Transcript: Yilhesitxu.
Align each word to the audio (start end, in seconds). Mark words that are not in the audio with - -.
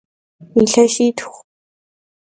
Yilhesitxu. 0.55 1.29